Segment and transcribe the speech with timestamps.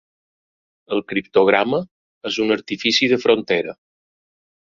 [0.95, 1.81] El criptograma
[2.31, 3.79] és un artifici de frontera.